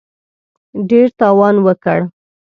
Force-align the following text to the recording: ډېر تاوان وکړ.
ډېر 0.89 1.07
تاوان 1.19 1.55
وکړ. 1.65 1.99